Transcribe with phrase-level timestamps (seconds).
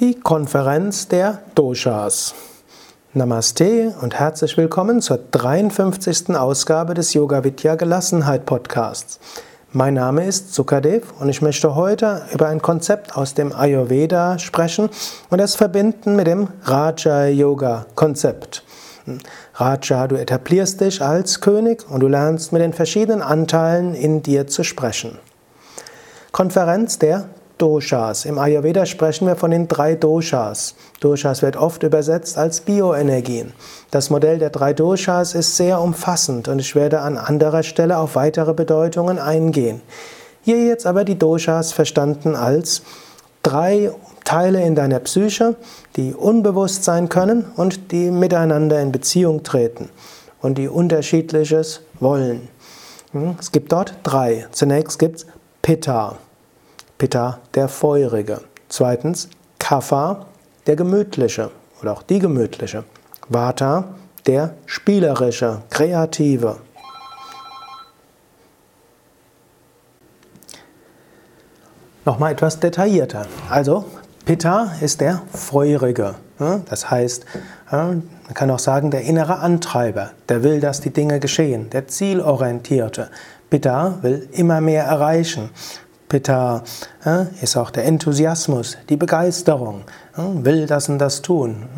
[0.00, 2.34] Die Konferenz der Doshas.
[3.12, 6.34] Namaste und herzlich willkommen zur 53.
[6.36, 9.20] Ausgabe des Yoga Vidya Gelassenheit Podcasts.
[9.72, 14.88] Mein Name ist Sukadev und ich möchte heute über ein Konzept aus dem Ayurveda sprechen
[15.28, 18.64] und es verbinden mit dem Raja Yoga Konzept.
[19.56, 24.46] Raja, du etablierst dich als König und du lernst mit den verschiedenen Anteilen in dir
[24.46, 25.18] zu sprechen.
[26.32, 27.28] Konferenz der
[27.60, 28.24] Doshas.
[28.24, 30.74] Im Ayurveda sprechen wir von den drei Doshas.
[31.00, 33.52] Doshas wird oft übersetzt als Bioenergien.
[33.90, 38.14] Das Modell der drei Doshas ist sehr umfassend und ich werde an anderer Stelle auf
[38.14, 39.82] weitere Bedeutungen eingehen.
[40.42, 42.82] Hier jetzt aber die Doshas verstanden als
[43.42, 43.92] drei
[44.24, 45.56] Teile in deiner Psyche,
[45.96, 49.90] die unbewusst sein können und die miteinander in Beziehung treten
[50.40, 52.48] und die unterschiedliches wollen.
[53.12, 54.46] Hm, es gibt dort drei.
[54.52, 55.26] Zunächst gibt es
[55.62, 56.16] Pitta.
[57.00, 58.42] Pitta, der Feurige.
[58.68, 60.26] Zweitens Kapha,
[60.66, 62.84] der Gemütliche oder auch die Gemütliche.
[63.26, 63.84] Vata,
[64.26, 66.58] der Spielerische, Kreative.
[72.04, 73.24] Nochmal etwas detaillierter.
[73.48, 73.86] Also,
[74.26, 76.16] Pitta ist der Feurige.
[76.68, 77.24] Das heißt,
[77.70, 83.10] man kann auch sagen, der innere Antreiber, der will, dass die Dinge geschehen, der Zielorientierte.
[83.48, 85.48] Pitta will immer mehr erreichen.
[86.10, 86.62] Pitta
[87.40, 89.84] ist auch der Enthusiasmus, die Begeisterung,
[90.16, 91.68] will das und das tun.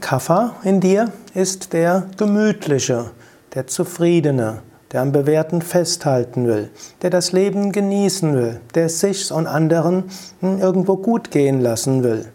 [0.00, 3.10] Kapha in dir ist der Gemütliche,
[3.54, 4.58] der Zufriedene,
[4.92, 6.70] der am Bewährten festhalten will,
[7.02, 10.04] der das Leben genießen will, der sich und anderen
[10.40, 12.26] hm, irgendwo gut gehen lassen will.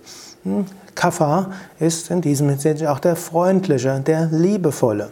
[0.43, 0.65] Hm,
[0.95, 5.09] Kapha ist in diesem Sinne auch der Freundliche, der Liebevolle.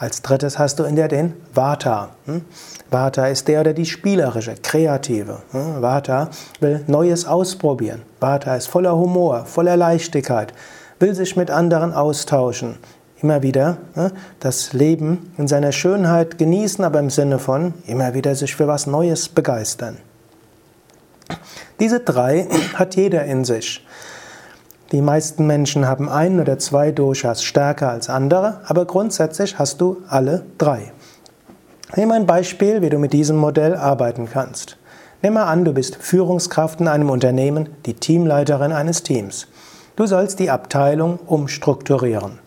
[0.00, 2.08] Als drittes hast du in dir den Vata.
[2.24, 2.40] Hm?
[2.90, 5.42] Vata ist der oder die spielerische, kreative.
[5.52, 5.82] Hm?
[5.82, 8.00] Vata will Neues ausprobieren.
[8.18, 10.54] Vata ist voller Humor, voller Leichtigkeit,
[11.00, 12.78] will sich mit anderen austauschen.
[13.20, 14.12] Immer wieder hm?
[14.40, 18.86] das Leben in seiner Schönheit genießen, aber im Sinne von immer wieder sich für was
[18.86, 19.98] Neues begeistern.
[21.78, 23.84] Diese drei hat jeder in sich.
[24.92, 29.98] Die meisten Menschen haben ein oder zwei Doshas stärker als andere, aber grundsätzlich hast du
[30.08, 30.92] alle drei.
[31.94, 34.78] Nimm ein Beispiel, wie du mit diesem Modell arbeiten kannst.
[35.22, 39.46] Nimm mal an, du bist Führungskraft in einem Unternehmen, die Teamleiterin eines Teams.
[39.94, 42.40] Du sollst die Abteilung umstrukturieren.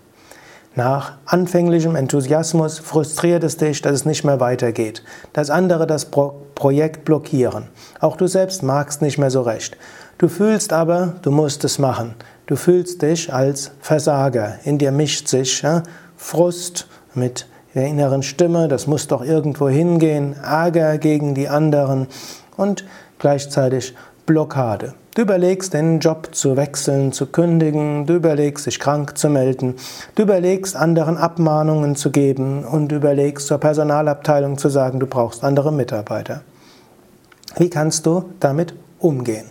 [0.76, 6.42] Nach anfänglichem Enthusiasmus frustriert es dich, dass es nicht mehr weitergeht, dass andere das Pro
[6.56, 7.68] Projekt blockieren.
[8.00, 9.76] Auch du selbst magst nicht mehr so recht.
[10.18, 12.16] Du fühlst aber, du musst es machen.
[12.46, 14.60] Du fühlst dich als Versager.
[14.64, 15.84] In dir mischt sich ja,
[16.18, 22.08] Frust mit der inneren Stimme, das muss doch irgendwo hingehen, Ärger gegen die anderen
[22.56, 22.86] und
[23.18, 24.94] gleichzeitig Blockade.
[25.16, 29.76] Du überlegst, den Job zu wechseln, zu kündigen, du überlegst, dich krank zu melden,
[30.16, 35.44] du überlegst, anderen Abmahnungen zu geben und du überlegst, zur Personalabteilung zu sagen, du brauchst
[35.44, 36.42] andere Mitarbeiter.
[37.58, 39.46] Wie kannst du damit umgehen?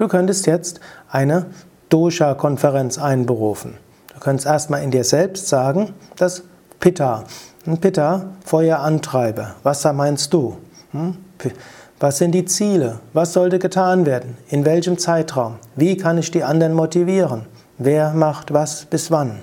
[0.00, 0.80] Du könntest jetzt
[1.10, 1.44] eine
[1.90, 3.76] Dosha-Konferenz einberufen.
[4.14, 6.42] Du könntest erstmal in dir selbst sagen, das
[6.80, 7.24] Pitta.
[7.66, 9.56] Ein Pitta, Feuerantreiber.
[9.62, 10.56] Was meinst du?
[10.92, 11.18] Hm?
[11.98, 13.00] Was sind die Ziele?
[13.12, 14.38] Was sollte getan werden?
[14.48, 15.56] In welchem Zeitraum?
[15.76, 17.44] Wie kann ich die anderen motivieren?
[17.76, 19.40] Wer macht was bis wann?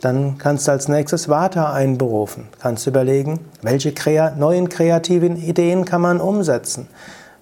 [0.00, 2.48] Dann kannst du als nächstes Vata einberufen.
[2.60, 3.92] Kannst überlegen, welche
[4.38, 6.88] neuen kreativen Ideen kann man umsetzen?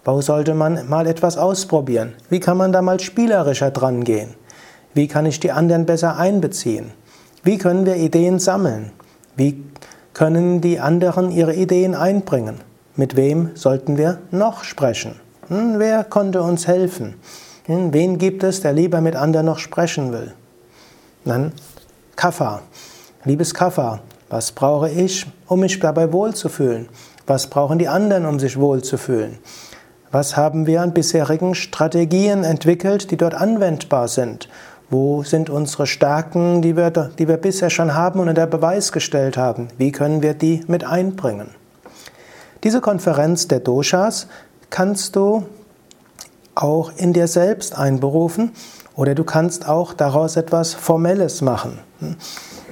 [0.06, 2.14] Wo sollte man mal etwas ausprobieren?
[2.30, 4.34] Wie kann man da mal spielerischer dran gehen?
[4.94, 6.92] Wie kann ich die anderen besser einbeziehen?
[7.42, 8.92] Wie können wir Ideen sammeln?
[9.34, 9.64] Wie
[10.14, 12.60] können die anderen ihre Ideen einbringen?
[12.94, 15.16] Mit wem sollten wir noch sprechen?
[15.48, 17.16] Hm, wer konnte uns helfen?
[17.64, 20.34] Hm, wen gibt es, der lieber mit anderen noch sprechen will?
[21.24, 21.50] Dann
[22.14, 22.62] Kaffa.
[23.24, 26.88] Liebes Kaffa, was brauche ich, um mich dabei wohlzufühlen?
[27.26, 29.38] Was brauchen die anderen, um sich wohlzufühlen?
[30.12, 34.48] Was haben wir an bisherigen Strategien entwickelt, die dort anwendbar sind?
[34.88, 39.36] Wo sind unsere Stärken, die wir, die wir bisher schon haben und unter Beweis gestellt
[39.36, 39.68] haben?
[39.78, 41.50] Wie können wir die mit einbringen?
[42.62, 44.28] Diese Konferenz der Doshas
[44.70, 45.44] kannst du
[46.54, 48.52] auch in dir selbst einberufen
[48.94, 51.80] oder du kannst auch daraus etwas Formelles machen.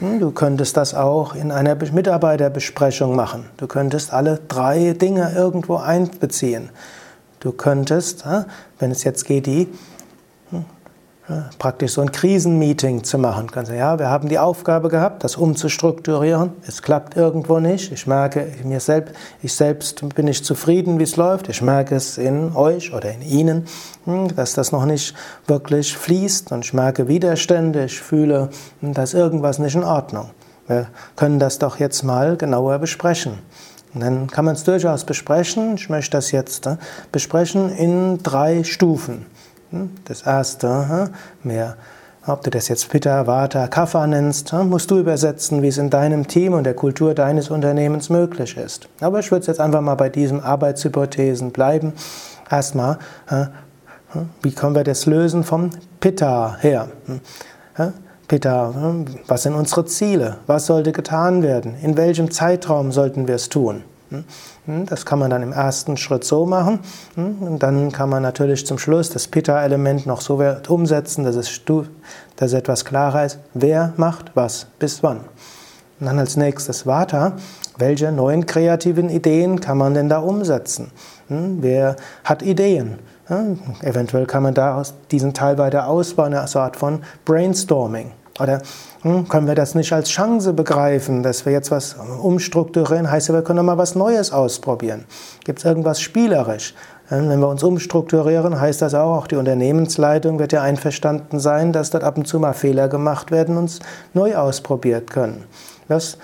[0.00, 3.46] Du könntest das auch in einer Mitarbeiterbesprechung machen.
[3.56, 6.70] Du könntest alle drei Dinge irgendwo einbeziehen.
[7.44, 8.24] Du könntest,
[8.78, 9.68] wenn es jetzt geht, die
[11.58, 13.50] praktisch so ein Krisenmeeting zu machen.
[13.74, 16.52] Ja, wir haben die Aufgabe gehabt, das umzustrukturieren.
[16.66, 17.92] Es klappt irgendwo nicht.
[17.92, 21.48] Ich merke, mir selbst, ich selbst bin nicht zufrieden, wie es läuft.
[21.50, 23.66] Ich merke es in euch oder in Ihnen,
[24.04, 25.14] hm, dass das noch nicht
[25.46, 26.52] wirklich fließt.
[26.52, 27.84] Und ich merke Widerstände.
[27.84, 28.50] Ich fühle,
[28.80, 30.30] hm, dass irgendwas nicht in Ordnung.
[30.66, 33.38] Wir können das doch jetzt mal genauer besprechen.
[33.94, 35.76] Dann kann man es durchaus besprechen.
[35.76, 36.76] Ich möchte das jetzt äh,
[37.12, 39.26] besprechen in drei Stufen.
[39.70, 39.90] Hm?
[40.04, 41.08] Das erste, hm?
[41.42, 41.76] mehr,
[42.26, 44.68] ob du das jetzt Pitta, Vata, Kapha nennst, hm?
[44.68, 48.88] musst du übersetzen, wie es in deinem Team und der Kultur deines Unternehmens möglich ist.
[49.00, 51.92] Aber ich würde jetzt einfach mal bei diesen Arbeitshypothesen bleiben.
[52.50, 52.98] Erstmal,
[54.42, 55.70] wie können wir das lösen vom
[56.00, 56.88] Pitta her?
[58.28, 58.74] Pitta,
[59.26, 60.38] was sind unsere Ziele?
[60.46, 61.74] Was sollte getan werden?
[61.82, 63.82] In welchem Zeitraum sollten wir es tun?
[64.66, 66.80] Hm, das kann man dann im ersten Schritt so machen.
[67.16, 71.60] Hm, und dann kann man natürlich zum Schluss das Pitta-Element noch so umsetzen, dass es,
[72.36, 75.20] dass etwas klarer ist, wer macht was bis wann.
[76.00, 77.32] Und dann als nächstes Vata.
[77.76, 80.92] Welche neuen kreativen Ideen kann man denn da umsetzen?
[81.28, 82.98] Hm, wer hat Ideen?
[83.80, 88.12] Eventuell kann man da diesen Teil weiter ausbauen, eine Art von Brainstorming.
[88.40, 88.62] Oder
[89.02, 93.10] hm, können wir das nicht als Chance begreifen, dass wir jetzt was umstrukturieren?
[93.10, 95.04] Heißt ja, wir können mal was Neues ausprobieren.
[95.44, 96.74] Gibt es irgendwas spielerisch?
[97.10, 101.90] Wenn wir uns umstrukturieren, heißt das auch, auch die Unternehmensleitung wird ja einverstanden sein, dass
[101.90, 103.78] dort ab und zu mal Fehler gemacht werden und
[104.14, 105.44] neu ausprobiert können.
[105.86, 106.16] Das,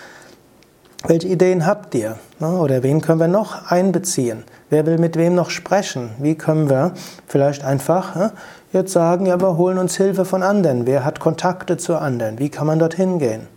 [1.06, 2.18] welche Ideen habt ihr?
[2.40, 4.44] Oder wen können wir noch einbeziehen?
[4.68, 6.10] Wer will mit wem noch sprechen?
[6.18, 6.92] Wie können wir
[7.26, 8.32] vielleicht einfach
[8.72, 10.86] jetzt sagen, ja, wir holen uns Hilfe von anderen.
[10.86, 12.38] Wer hat Kontakte zu anderen?
[12.38, 13.48] Wie kann man dorthin gehen?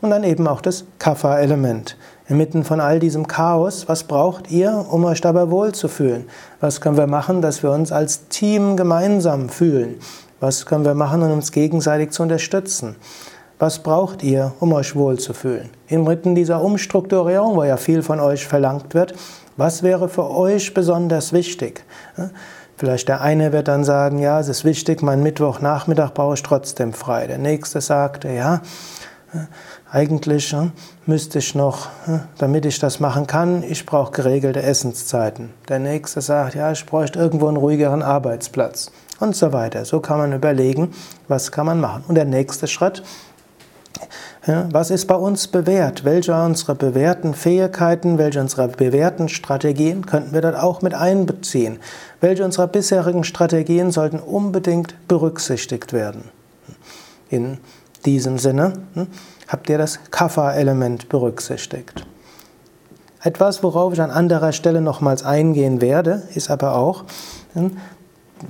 [0.00, 1.96] Und dann eben auch das Kapha-Element.
[2.28, 6.28] Inmitten von all diesem Chaos, was braucht ihr, um euch dabei wohlzufühlen?
[6.60, 9.98] Was können wir machen, dass wir uns als Team gemeinsam fühlen?
[10.38, 12.94] Was können wir machen, um uns gegenseitig zu unterstützen?
[13.58, 15.70] Was braucht ihr, um euch wohlzufühlen?
[15.88, 19.14] Inmitten dieser Umstrukturierung, wo ja viel von euch verlangt wird,
[19.56, 21.84] was wäre für euch besonders wichtig?
[22.76, 26.92] Vielleicht der eine wird dann sagen, ja, es ist wichtig, meinen Mittwochnachmittag brauche ich trotzdem
[26.92, 27.26] frei.
[27.26, 28.60] Der nächste sagt, ja,
[29.90, 30.54] eigentlich
[31.06, 31.88] müsste ich noch,
[32.38, 35.52] damit ich das machen kann, ich brauche geregelte Essenszeiten.
[35.68, 39.84] Der nächste sagt, ja, ich bräuchte irgendwo einen ruhigeren Arbeitsplatz und so weiter.
[39.84, 40.92] So kann man überlegen,
[41.26, 42.04] was kann man machen.
[42.06, 43.02] Und der nächste Schritt,
[44.46, 46.04] was ist bei uns bewährt?
[46.04, 51.78] Welche unserer bewährten Fähigkeiten, welche unserer bewährten Strategien könnten wir dort auch mit einbeziehen?
[52.20, 56.30] Welche unserer bisherigen Strategien sollten unbedingt berücksichtigt werden?
[57.28, 57.58] In
[58.04, 59.08] diesem Sinne hm,
[59.48, 62.06] habt ihr das Kapha-Element berücksichtigt.
[63.22, 67.04] Etwas, worauf ich an anderer Stelle nochmals eingehen werde, ist aber auch,
[67.54, 67.76] hm,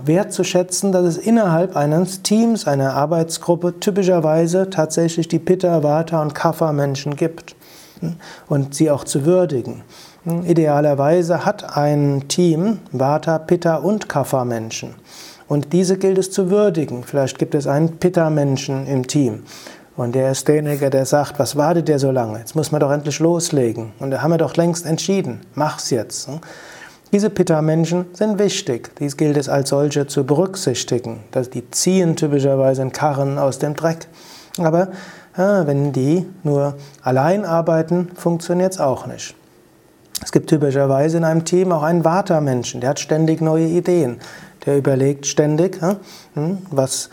[0.04, 6.72] wertzuschätzen, dass es innerhalb eines Teams, einer Arbeitsgruppe typischerweise tatsächlich die Pitta, Vata und Kapha
[6.72, 7.56] Menschen gibt
[8.00, 8.16] hm,
[8.48, 9.82] und sie auch zu würdigen.
[10.24, 14.94] Hm, idealerweise hat ein Team Vata, Pitta und Kapha Menschen
[15.48, 17.04] und diese gilt es zu würdigen.
[17.04, 19.44] Vielleicht gibt es einen Pitta Menschen im Team
[19.98, 22.38] und der ist derjenige, der sagt, was wartet der so lange?
[22.38, 23.90] Jetzt muss man doch endlich loslegen.
[23.98, 25.40] Und da haben wir doch längst entschieden.
[25.54, 26.28] Mach's jetzt.
[27.10, 28.90] Diese Pitta-Menschen sind wichtig.
[28.98, 31.20] Dies gilt es als solche zu berücksichtigen.
[31.54, 34.08] Die ziehen typischerweise in Karren aus dem Dreck.
[34.58, 34.88] Aber
[35.36, 39.34] ja, wenn die nur allein arbeiten, funktioniert es auch nicht.
[40.22, 44.18] Es gibt typischerweise in einem Team auch einen Vata-Menschen, der hat ständig neue Ideen.
[44.66, 45.80] Der überlegt ständig,
[46.34, 47.08] hm, was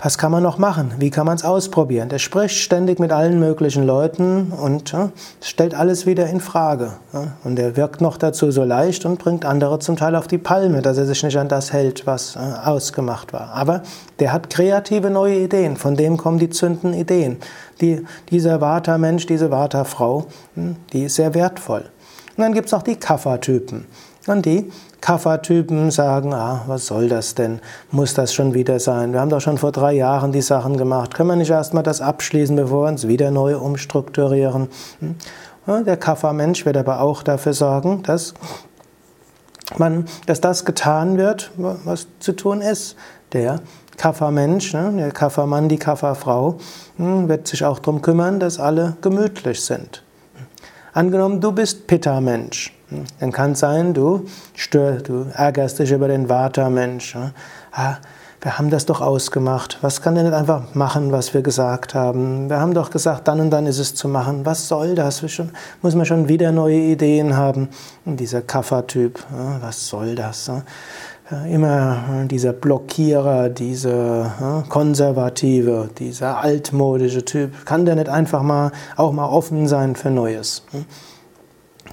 [0.00, 0.92] was kann man noch machen?
[0.98, 2.08] Wie kann man es ausprobieren?
[2.08, 6.92] Der spricht ständig mit allen möglichen Leuten und ja, stellt alles wieder in Frage.
[7.12, 7.32] Ja?
[7.42, 10.82] Und er wirkt noch dazu so leicht und bringt andere zum Teil auf die Palme,
[10.82, 13.50] dass er sich nicht an das hält, was äh, ausgemacht war.
[13.54, 13.82] Aber
[14.20, 17.38] der hat kreative neue Ideen, von dem kommen die zündenden Ideen.
[17.80, 21.84] Die, dieser Vata-Mensch, diese Vata-Frau, hm, die ist sehr wertvoll.
[22.36, 23.86] Und dann gibt es auch die Kapha-Typen.
[24.28, 27.60] Und die Kaffertypen sagen, ah, was soll das denn?
[27.90, 29.12] Muss das schon wieder sein?
[29.12, 31.14] Wir haben doch schon vor drei Jahren die Sachen gemacht.
[31.14, 34.68] Können wir nicht erstmal das abschließen, bevor wir uns wieder neu umstrukturieren?
[35.00, 35.84] Hm?
[35.84, 38.34] Der Kaffermensch wird aber auch dafür sorgen, dass
[39.76, 42.96] man, dass das getan wird, was zu tun ist.
[43.32, 43.60] Der
[43.98, 46.56] Kaffermensch, ne, der Kaffermann, die Kafferfrau,
[46.96, 50.02] hm, wird sich auch darum kümmern, dass alle gemütlich sind.
[50.94, 52.77] Angenommen, du bist Pitta-Mensch.
[53.20, 57.16] Dann kann es sein, du, stör, du ärgerst dich über den Vata-Mensch.
[57.72, 57.96] Ah,
[58.40, 59.78] wir haben das doch ausgemacht.
[59.82, 62.48] Was kann der nicht einfach machen, was wir gesagt haben?
[62.48, 64.46] Wir haben doch gesagt, dann und dann ist es zu machen.
[64.46, 65.28] Was soll das?
[65.30, 65.50] Schon,
[65.82, 67.68] muss man schon wieder neue Ideen haben?
[68.04, 69.18] Und dieser Kaffertyp,
[69.60, 70.50] was soll das?
[71.50, 79.26] immer dieser Blockierer, dieser konservative, dieser altmodische Typ, kann der nicht einfach mal auch mal
[79.26, 80.62] offen sein für Neues?
[80.70, 80.86] Hm?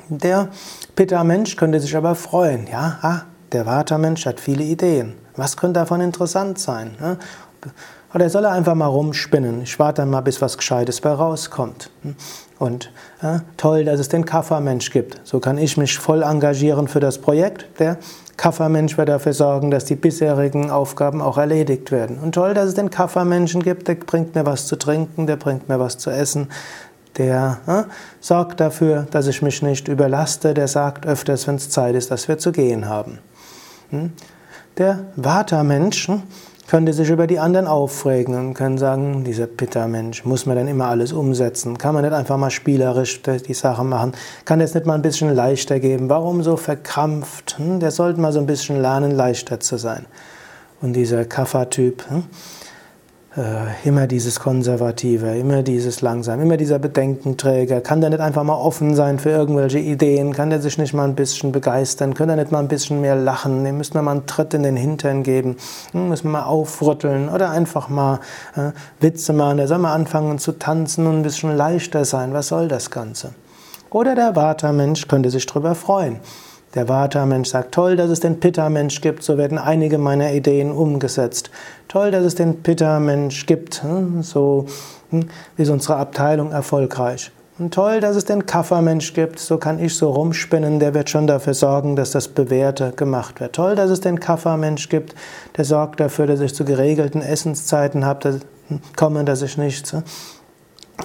[0.10, 0.50] Der
[0.96, 3.22] Pitta-Mensch könnte sich aber freuen, ja, ah,
[3.52, 5.16] der Vata-Mensch hat viele Ideen.
[5.36, 6.96] Was könnte davon interessant sein?
[7.00, 7.18] Ne?
[8.14, 9.62] Oder soll er einfach mal rumspinnen?
[9.64, 11.90] Ich warte dann mal, bis was Gescheites bei rauskommt.
[12.04, 12.16] Hm?
[12.58, 15.20] Und ja, toll, dass es den Kaffermensch gibt.
[15.26, 17.66] So kann ich mich voll engagieren für das Projekt.
[17.80, 17.98] Der
[18.38, 22.18] Kaffermensch wird dafür sorgen, dass die bisherigen Aufgaben auch erledigt werden.
[22.20, 23.90] Und toll, dass es den Kaffermenschen gibt.
[23.90, 26.48] Der bringt mir was zu trinken, der bringt mir was zu essen.
[27.18, 27.86] Der ja,
[28.20, 30.54] sorgt dafür, dass ich mich nicht überlaste.
[30.54, 33.20] Der sagt öfters, wenn es Zeit ist, dass wir zu gehen haben.
[33.90, 34.12] Hm?
[34.78, 36.24] Der Vata-Mensch hm,
[36.68, 40.88] könnte sich über die anderen aufregen und können sagen, dieser Pitta-Mensch, muss man denn immer
[40.88, 41.78] alles umsetzen?
[41.78, 44.14] Kann man nicht einfach mal spielerisch die Sache machen?
[44.44, 46.10] Kann es nicht mal ein bisschen leichter geben?
[46.10, 47.58] Warum so verkrampft?
[47.58, 47.80] Hm?
[47.80, 50.06] Der sollte mal so ein bisschen lernen, leichter zu sein.
[50.82, 52.04] Und dieser Kaffer-Typ,
[53.38, 57.82] äh, immer dieses Konservative, immer dieses Langsam, immer dieser Bedenkenträger.
[57.82, 60.32] Kann der nicht einfach mal offen sein für irgendwelche Ideen?
[60.32, 62.14] Kann der sich nicht mal ein bisschen begeistern?
[62.14, 63.66] Kann er nicht mal ein bisschen mehr lachen?
[63.66, 65.58] Dem müssen wir mal einen Tritt in den Hintern geben.
[65.92, 68.20] Hm, müssen wir mal aufrütteln oder einfach mal
[68.56, 69.58] äh, Witze machen.
[69.58, 72.34] Der soll mal anfangen zu tanzen und ein bisschen leichter sein.
[72.34, 73.32] Was soll das Ganze?
[73.90, 76.20] Oder der Vata-Mensch könnte sich darüber freuen.
[76.76, 81.50] Der Vata-Mensch sagt, toll, dass es den Pitta-Mensch gibt, so werden einige meiner Ideen umgesetzt.
[81.88, 84.66] Toll, dass es den Pitta-Mensch gibt, hm, so
[85.10, 87.32] hm, ist unsere Abteilung erfolgreich.
[87.58, 91.26] Und toll, dass es den Kaffermensch gibt, so kann ich so rumspinnen, der wird schon
[91.26, 93.54] dafür sorgen, dass das Bewährte gemacht wird.
[93.54, 95.16] Toll, dass es den Kaffermensch gibt,
[95.56, 99.96] der sorgt dafür, dass ich zu geregelten Essenszeiten habe, hm, komme, dass ich nichts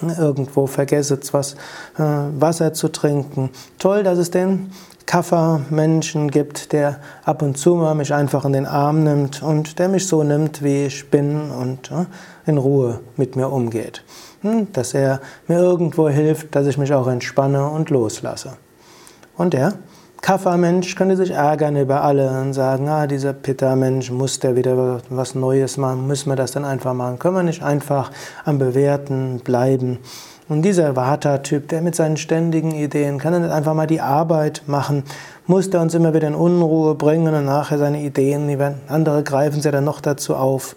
[0.03, 1.55] irgendwo vergesse, was
[1.99, 2.03] äh,
[2.39, 3.51] Wasser zu trinken.
[3.79, 4.71] Toll, dass es den
[5.07, 9.89] Kaffermenschen gibt, der ab und zu mal mich einfach in den Arm nimmt und der
[9.89, 12.07] mich so nimmt, wie ich bin und äh,
[12.47, 14.05] in Ruhe mit mir umgeht.
[14.43, 18.53] Hm, dass er mir irgendwo hilft, dass ich mich auch entspanne und loslasse.
[19.37, 19.75] Und der
[20.23, 25.35] Kaffermensch könnte sich ärgern über alle und sagen, ah, dieser Pitta-Mensch, muss der wieder was
[25.35, 27.19] Neues machen, müssen wir das dann einfach machen?
[27.19, 28.11] Können wir nicht einfach
[28.45, 29.99] am Bewerten bleiben?
[30.49, 35.05] Und dieser Vata-Typ, der mit seinen ständigen Ideen, kann nicht einfach mal die Arbeit machen,
[35.47, 39.23] muss der uns immer wieder in Unruhe bringen und nachher seine Ideen, die werden, andere
[39.23, 40.77] greifen sie dann noch dazu auf.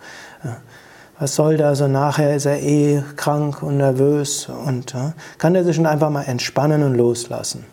[1.19, 1.67] Was soll da?
[1.67, 4.95] Also nachher ist er eh krank und nervös und
[5.37, 7.72] kann er sich dann einfach mal entspannen und loslassen.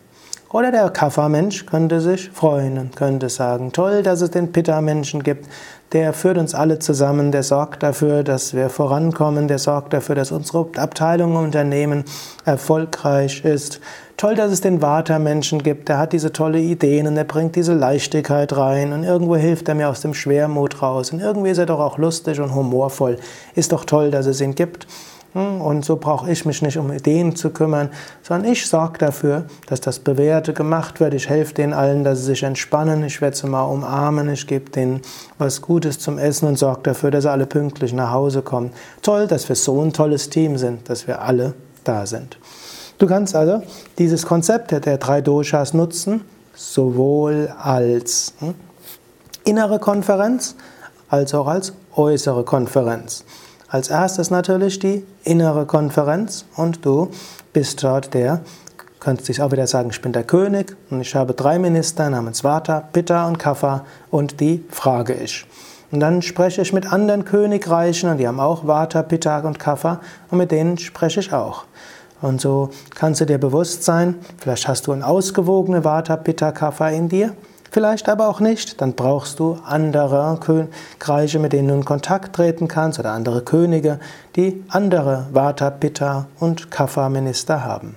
[0.53, 5.47] Oder der Kapha-Mensch könnte sich freuen und könnte sagen, toll, dass es den Pitta-Menschen gibt.
[5.93, 10.33] Der führt uns alle zusammen, der sorgt dafür, dass wir vorankommen, der sorgt dafür, dass
[10.33, 12.05] unsere Abteilung im Unternehmen
[12.45, 13.81] erfolgreich ist.
[14.17, 17.75] Toll, dass es den Vata-Menschen gibt, der hat diese tolle Ideen und er bringt diese
[17.75, 21.67] Leichtigkeit rein und irgendwo hilft er mir aus dem Schwermut raus und irgendwie ist er
[21.67, 23.19] doch auch lustig und humorvoll.
[23.55, 24.89] Ist doch toll, dass es ihn gibt.
[25.33, 27.91] Hm, und so brauche ich mich nicht um Ideen zu kümmern,
[28.23, 31.15] sondern ich sorge dafür, dass das Bewährte gemacht wird.
[31.15, 33.05] Ich helfe denen allen, dass sie sich entspannen.
[33.05, 34.29] Ich werde sie mal umarmen.
[34.29, 35.03] Ich gebe denen
[35.39, 38.73] was Gutes zum Essen und sorge dafür, dass sie alle pünktlich nach Hause kommen.
[39.03, 42.39] Toll, dass wir so ein tolles Team sind, dass wir alle da sind.
[42.99, 43.63] Du kannst also
[43.99, 46.23] dieses Konzept der drei Doshas nutzen,
[46.55, 48.55] sowohl als hm,
[49.45, 50.57] innere Konferenz
[51.11, 53.25] als auch als äußere Konferenz.
[53.71, 56.45] Als erstes natürlich die innere Konferenz.
[56.57, 57.09] Und du
[57.53, 58.41] bist dort der,
[58.99, 60.77] könntest dich auch wieder sagen, ich bin der König.
[60.91, 63.85] Und ich habe drei Minister namens Vata, Pitta und Kapha.
[64.11, 65.47] Und die frage ich.
[65.93, 68.11] Und dann spreche ich mit anderen Königreichen.
[68.11, 70.01] Und die haben auch Vata, Pitta und Kapha.
[70.33, 71.65] Und mit denen spreche ich auch.
[72.21, 76.89] Und so kannst du dir bewusst sein, vielleicht hast du eine ausgewogene Vata, Pitta, Kapha
[76.89, 77.35] in dir
[77.71, 82.67] Vielleicht aber auch nicht, dann brauchst du andere Königreiche, mit denen du in Kontakt treten
[82.67, 84.01] kannst oder andere Könige,
[84.35, 87.97] die andere Vata, Pitta und Kapha Minister haben.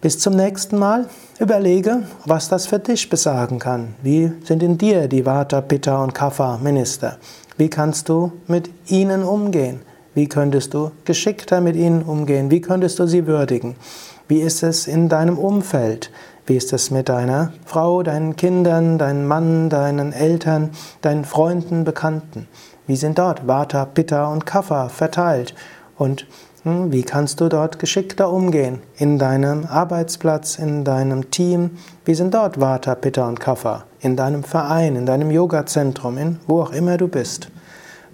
[0.00, 1.06] Bis zum nächsten Mal
[1.38, 3.94] überlege, was das für dich besagen kann.
[4.02, 7.18] Wie sind in dir die Vata, Pitta und Kapha Minister?
[7.56, 9.82] Wie kannst du mit ihnen umgehen?
[10.14, 12.50] Wie könntest du geschickter mit ihnen umgehen?
[12.50, 13.76] Wie könntest du sie würdigen?
[14.26, 16.10] Wie ist es in deinem Umfeld?
[16.44, 20.70] Wie ist es mit deiner Frau, deinen Kindern, deinem Mann, deinen Eltern,
[21.00, 22.48] deinen Freunden, Bekannten?
[22.88, 25.54] Wie sind dort Vata, Pitta und Kapha verteilt?
[25.96, 26.26] Und
[26.64, 28.82] hm, wie kannst du dort geschickter umgehen?
[28.96, 31.78] In deinem Arbeitsplatz, in deinem Team?
[32.04, 33.84] Wie sind dort Vata, Pitta und Kapha?
[34.00, 37.50] In deinem Verein, in deinem Yogazentrum, in wo auch immer du bist.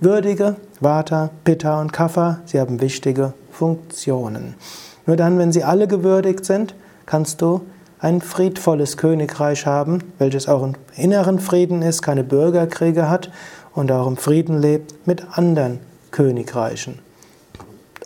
[0.02, 4.54] Würdige Vata, Pitta und Kapha, sie haben wichtige Funktionen.
[5.06, 6.74] Nur dann, wenn sie alle gewürdigt sind,
[7.06, 7.62] kannst du
[8.00, 13.30] ein friedvolles Königreich haben, welches auch im inneren Frieden ist, keine Bürgerkriege hat
[13.74, 17.00] und auch im Frieden lebt mit anderen Königreichen.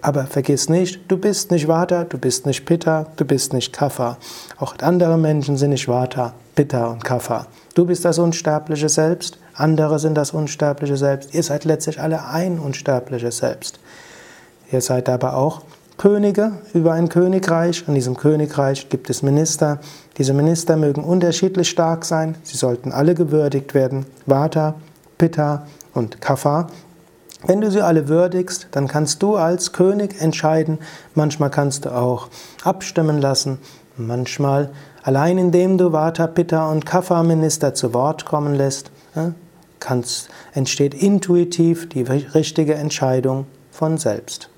[0.00, 4.16] Aber vergiss nicht, du bist nicht Vata, du bist nicht Pitta, du bist nicht Kapha.
[4.58, 7.46] Auch andere Menschen sind nicht Vata, Pitta und Kapha.
[7.74, 11.34] Du bist das unsterbliche Selbst, andere sind das unsterbliche Selbst.
[11.34, 13.78] Ihr seid letztlich alle ein unsterbliches Selbst.
[14.72, 15.62] Ihr seid aber auch
[15.98, 17.84] Könige über ein Königreich.
[17.86, 19.78] In diesem Königreich gibt es Minister.
[20.18, 22.36] Diese Minister mögen unterschiedlich stark sein.
[22.42, 24.06] Sie sollten alle gewürdigt werden.
[24.26, 24.74] Vata,
[25.18, 26.68] Pitta und Kapha.
[27.44, 30.78] Wenn du sie alle würdigst, dann kannst du als König entscheiden.
[31.14, 32.28] Manchmal kannst du auch
[32.62, 33.58] abstimmen lassen.
[33.96, 34.70] Manchmal,
[35.02, 38.90] allein indem du Vata, Pitta und Kapha-Minister zu Wort kommen lässt,
[39.80, 44.51] kannst, entsteht intuitiv die richtige Entscheidung von selbst.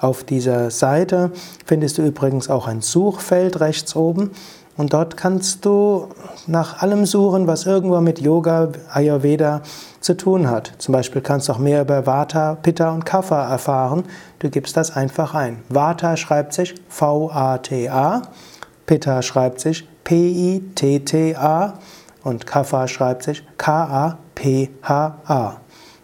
[0.00, 1.30] Auf dieser Seite
[1.64, 4.32] findest du übrigens auch ein Suchfeld rechts oben
[4.76, 6.08] und dort kannst du
[6.46, 9.62] nach allem suchen, was irgendwo mit Yoga, Ayurveda
[10.00, 10.72] zu tun hat.
[10.78, 14.04] Zum Beispiel kannst du auch mehr über Vata, Pitta und Kapha erfahren.
[14.38, 15.62] Du gibst das einfach ein.
[15.68, 18.22] Vata schreibt sich V-A-T-A,
[18.86, 21.74] Pitta schreibt sich P-I-T-T-A
[22.22, 25.56] und Kapha schreibt sich K-A-P-H-A.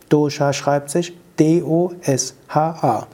[0.08, 3.06] Dosha schreibt sich D-O-S-H-A.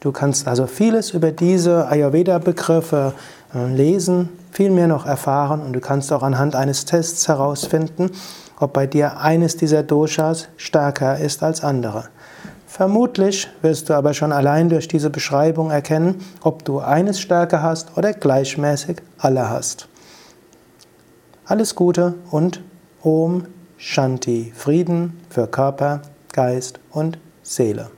[0.00, 3.12] Du kannst also vieles über diese Ayurveda-Begriffe
[3.54, 8.10] äh, lesen, viel mehr noch erfahren und du kannst auch anhand eines Tests herausfinden,
[8.58, 12.10] ob bei dir eines dieser Doshas stärker ist als andere.
[12.66, 17.96] Vermutlich wirst du aber schon allein durch diese Beschreibung erkennen, ob du eines stärker hast
[17.96, 19.88] oder gleichmäßig alle hast.
[21.46, 22.60] Alles Gute und
[23.02, 23.46] Om
[23.78, 26.02] Shanti, Frieden für Körper,
[26.34, 27.90] Geist und Seele.